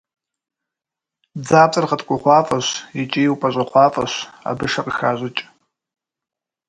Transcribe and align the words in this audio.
Бдзапцӏэр 1.39 1.85
гъэткӏугъуафӏэщ 1.89 2.67
икӏи 3.01 3.23
упӏэщӏыгъуафӏэщ, 3.33 4.13
абы 4.49 4.65
шэ 4.71 4.81
къыхащӏыкӏ. 4.85 5.41